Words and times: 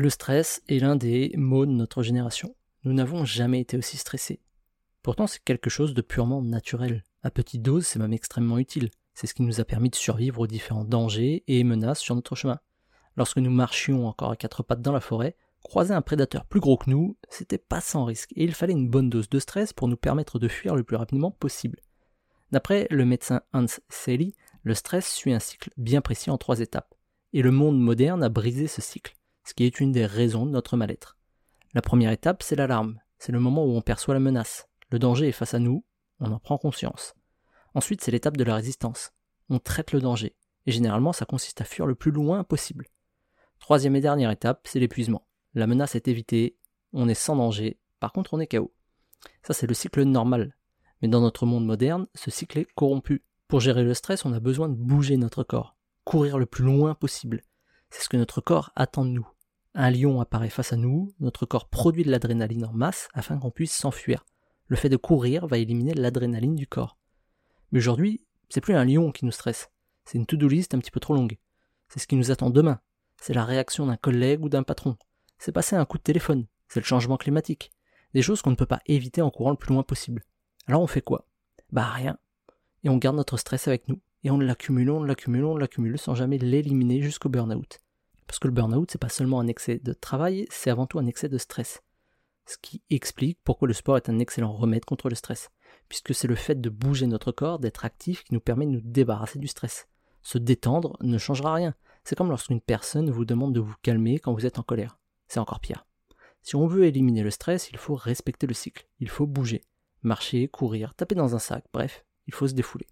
Le 0.00 0.10
stress 0.10 0.62
est 0.68 0.78
l'un 0.78 0.94
des 0.94 1.32
maux 1.36 1.66
de 1.66 1.72
notre 1.72 2.04
génération. 2.04 2.54
Nous 2.84 2.92
n'avons 2.92 3.24
jamais 3.24 3.58
été 3.58 3.76
aussi 3.76 3.96
stressés. 3.96 4.40
Pourtant, 5.02 5.26
c'est 5.26 5.42
quelque 5.42 5.70
chose 5.70 5.92
de 5.92 6.02
purement 6.02 6.40
naturel. 6.40 7.02
À 7.24 7.32
petite 7.32 7.62
dose, 7.62 7.84
c'est 7.84 7.98
même 7.98 8.12
extrêmement 8.12 8.58
utile. 8.58 8.90
C'est 9.14 9.26
ce 9.26 9.34
qui 9.34 9.42
nous 9.42 9.60
a 9.60 9.64
permis 9.64 9.90
de 9.90 9.96
survivre 9.96 10.38
aux 10.38 10.46
différents 10.46 10.84
dangers 10.84 11.42
et 11.48 11.64
menaces 11.64 11.98
sur 11.98 12.14
notre 12.14 12.36
chemin. 12.36 12.60
Lorsque 13.16 13.38
nous 13.38 13.50
marchions 13.50 14.06
encore 14.06 14.30
à 14.30 14.36
quatre 14.36 14.62
pattes 14.62 14.82
dans 14.82 14.92
la 14.92 15.00
forêt, 15.00 15.34
croiser 15.64 15.94
un 15.94 16.00
prédateur 16.00 16.44
plus 16.44 16.60
gros 16.60 16.76
que 16.76 16.90
nous, 16.90 17.16
c'était 17.28 17.58
pas 17.58 17.80
sans 17.80 18.04
risque, 18.04 18.30
et 18.36 18.44
il 18.44 18.54
fallait 18.54 18.74
une 18.74 18.88
bonne 18.88 19.10
dose 19.10 19.28
de 19.28 19.40
stress 19.40 19.72
pour 19.72 19.88
nous 19.88 19.96
permettre 19.96 20.38
de 20.38 20.46
fuir 20.46 20.76
le 20.76 20.84
plus 20.84 20.94
rapidement 20.94 21.32
possible. 21.32 21.80
D'après 22.52 22.86
le 22.92 23.04
médecin 23.04 23.40
Hans 23.52 23.66
Selye, 23.88 24.36
le 24.62 24.74
stress 24.74 25.12
suit 25.12 25.32
un 25.32 25.40
cycle 25.40 25.70
bien 25.76 26.02
précis 26.02 26.30
en 26.30 26.38
trois 26.38 26.60
étapes, 26.60 26.94
et 27.32 27.42
le 27.42 27.50
monde 27.50 27.80
moderne 27.80 28.22
a 28.22 28.28
brisé 28.28 28.68
ce 28.68 28.80
cycle, 28.80 29.16
ce 29.48 29.54
qui 29.54 29.64
est 29.64 29.80
une 29.80 29.92
des 29.92 30.04
raisons 30.04 30.44
de 30.44 30.50
notre 30.50 30.76
mal-être. 30.76 31.16
La 31.72 31.80
première 31.80 32.12
étape, 32.12 32.42
c'est 32.42 32.54
l'alarme, 32.54 33.00
c'est 33.18 33.32
le 33.32 33.40
moment 33.40 33.64
où 33.64 33.70
on 33.70 33.80
perçoit 33.80 34.12
la 34.12 34.20
menace, 34.20 34.68
le 34.90 34.98
danger 34.98 35.28
est 35.28 35.32
face 35.32 35.54
à 35.54 35.58
nous, 35.58 35.86
on 36.20 36.30
en 36.32 36.38
prend 36.38 36.58
conscience. 36.58 37.14
Ensuite, 37.72 38.02
c'est 38.02 38.10
l'étape 38.10 38.36
de 38.36 38.44
la 38.44 38.54
résistance. 38.54 39.12
On 39.48 39.58
traite 39.58 39.92
le 39.92 40.02
danger, 40.02 40.36
et 40.66 40.70
généralement 40.70 41.14
ça 41.14 41.24
consiste 41.24 41.62
à 41.62 41.64
fuir 41.64 41.86
le 41.86 41.94
plus 41.94 42.10
loin 42.10 42.44
possible. 42.44 42.88
Troisième 43.58 43.96
et 43.96 44.02
dernière 44.02 44.30
étape, 44.30 44.68
c'est 44.68 44.80
l'épuisement. 44.80 45.26
La 45.54 45.66
menace 45.66 45.94
est 45.94 46.08
évitée, 46.08 46.58
on 46.92 47.08
est 47.08 47.14
sans 47.14 47.36
danger, 47.36 47.80
par 48.00 48.12
contre 48.12 48.34
on 48.34 48.40
est 48.40 48.48
KO. 48.48 48.74
Ça 49.42 49.54
c'est 49.54 49.66
le 49.66 49.72
cycle 49.72 50.02
normal. 50.02 50.54
Mais 51.00 51.08
dans 51.08 51.22
notre 51.22 51.46
monde 51.46 51.64
moderne, 51.64 52.06
ce 52.14 52.30
cycle 52.30 52.58
est 52.58 52.70
corrompu. 52.74 53.24
Pour 53.46 53.60
gérer 53.60 53.82
le 53.82 53.94
stress, 53.94 54.26
on 54.26 54.34
a 54.34 54.40
besoin 54.40 54.68
de 54.68 54.74
bouger 54.74 55.16
notre 55.16 55.42
corps, 55.42 55.74
courir 56.04 56.36
le 56.36 56.44
plus 56.44 56.64
loin 56.64 56.94
possible. 56.94 57.40
C'est 57.88 58.02
ce 58.02 58.10
que 58.10 58.18
notre 58.18 58.42
corps 58.42 58.72
attend 58.76 59.06
de 59.06 59.10
nous. 59.10 59.26
Un 59.74 59.90
lion 59.90 60.20
apparaît 60.20 60.50
face 60.50 60.72
à 60.72 60.76
nous, 60.76 61.14
notre 61.20 61.46
corps 61.46 61.68
produit 61.68 62.04
de 62.04 62.10
l'adrénaline 62.10 62.64
en 62.64 62.72
masse 62.72 63.08
afin 63.14 63.38
qu'on 63.38 63.50
puisse 63.50 63.74
s'enfuir. 63.74 64.24
Le 64.66 64.76
fait 64.76 64.88
de 64.88 64.96
courir 64.96 65.46
va 65.46 65.58
éliminer 65.58 65.94
l'adrénaline 65.94 66.56
du 66.56 66.66
corps. 66.66 66.98
Mais 67.70 67.78
aujourd'hui, 67.78 68.22
c'est 68.48 68.60
plus 68.60 68.74
un 68.74 68.84
lion 68.84 69.12
qui 69.12 69.24
nous 69.24 69.32
stresse, 69.32 69.70
c'est 70.08 70.16
une 70.16 70.24
to-do 70.24 70.48
list 70.48 70.72
un 70.72 70.78
petit 70.78 70.90
peu 70.90 71.00
trop 71.00 71.12
longue. 71.12 71.36
C'est 71.90 72.00
ce 72.00 72.06
qui 72.06 72.16
nous 72.16 72.30
attend 72.30 72.48
demain. 72.48 72.80
C'est 73.20 73.34
la 73.34 73.44
réaction 73.44 73.84
d'un 73.84 73.98
collègue 73.98 74.42
ou 74.42 74.48
d'un 74.48 74.62
patron. 74.62 74.96
C'est 75.36 75.52
passer 75.52 75.76
un 75.76 75.84
coup 75.84 75.98
de 75.98 76.02
téléphone. 76.02 76.46
C'est 76.66 76.80
le 76.80 76.86
changement 76.86 77.18
climatique. 77.18 77.70
Des 78.14 78.22
choses 78.22 78.40
qu'on 78.40 78.50
ne 78.50 78.56
peut 78.56 78.64
pas 78.64 78.80
éviter 78.86 79.20
en 79.20 79.30
courant 79.30 79.50
le 79.50 79.58
plus 79.58 79.74
loin 79.74 79.82
possible. 79.82 80.24
Alors 80.66 80.80
on 80.80 80.86
fait 80.86 81.02
quoi? 81.02 81.28
Bah 81.72 81.90
rien. 81.90 82.16
Et 82.84 82.88
on 82.88 82.96
garde 82.96 83.16
notre 83.16 83.36
stress 83.36 83.68
avec 83.68 83.86
nous. 83.88 84.00
Et 84.24 84.30
on 84.30 84.38
l'accumule, 84.38 84.88
on 84.88 85.02
l'accumule, 85.02 85.44
on 85.44 85.58
l'accumule 85.58 85.98
sans 85.98 86.14
jamais 86.14 86.38
l'éliminer 86.38 87.02
jusqu'au 87.02 87.28
burn-out. 87.28 87.78
Parce 88.28 88.38
que 88.38 88.46
le 88.46 88.52
burn-out, 88.52 88.90
c'est 88.92 89.00
pas 89.00 89.08
seulement 89.08 89.40
un 89.40 89.48
excès 89.48 89.80
de 89.82 89.92
travail, 89.94 90.46
c'est 90.50 90.70
avant 90.70 90.86
tout 90.86 90.98
un 90.98 91.06
excès 91.06 91.30
de 91.30 91.38
stress. 91.38 91.82
Ce 92.44 92.58
qui 92.58 92.82
explique 92.90 93.38
pourquoi 93.42 93.66
le 93.66 93.74
sport 93.74 93.96
est 93.96 94.10
un 94.10 94.18
excellent 94.18 94.52
remède 94.52 94.84
contre 94.84 95.08
le 95.08 95.14
stress. 95.14 95.48
Puisque 95.88 96.14
c'est 96.14 96.28
le 96.28 96.34
fait 96.34 96.60
de 96.60 96.68
bouger 96.68 97.06
notre 97.06 97.32
corps, 97.32 97.58
d'être 97.58 97.86
actif, 97.86 98.22
qui 98.24 98.34
nous 98.34 98.40
permet 98.40 98.66
de 98.66 98.70
nous 98.70 98.82
débarrasser 98.82 99.38
du 99.38 99.48
stress. 99.48 99.88
Se 100.22 100.36
détendre 100.36 100.96
ne 101.00 101.16
changera 101.16 101.54
rien. 101.54 101.74
C'est 102.04 102.16
comme 102.16 102.28
lorsqu'une 102.28 102.60
personne 102.60 103.10
vous 103.10 103.24
demande 103.24 103.54
de 103.54 103.60
vous 103.60 103.74
calmer 103.82 104.18
quand 104.18 104.34
vous 104.34 104.44
êtes 104.44 104.58
en 104.58 104.62
colère. 104.62 104.98
C'est 105.26 105.40
encore 105.40 105.60
pire. 105.60 105.86
Si 106.42 106.54
on 106.54 106.66
veut 106.66 106.84
éliminer 106.84 107.22
le 107.22 107.30
stress, 107.30 107.70
il 107.70 107.78
faut 107.78 107.94
respecter 107.94 108.46
le 108.46 108.54
cycle. 108.54 108.86
Il 109.00 109.08
faut 109.08 109.26
bouger. 109.26 109.62
Marcher, 110.02 110.48
courir, 110.48 110.94
taper 110.94 111.14
dans 111.14 111.34
un 111.34 111.38
sac, 111.38 111.64
bref, 111.72 112.04
il 112.26 112.34
faut 112.34 112.46
se 112.46 112.54
défouler. 112.54 112.86